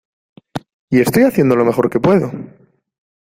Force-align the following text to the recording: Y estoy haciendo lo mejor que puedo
Y 0.89 0.99
estoy 0.99 1.25
haciendo 1.25 1.55
lo 1.55 1.63
mejor 1.63 1.87
que 1.91 1.99
puedo 1.99 2.31